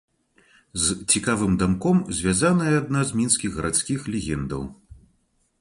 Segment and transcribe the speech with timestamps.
[0.85, 4.69] З цікавым дамком звязаная адна з мінскіх гарадскіх легендаў.